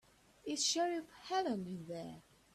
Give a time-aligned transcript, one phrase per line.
[0.47, 2.23] Is Sheriff Helen in there?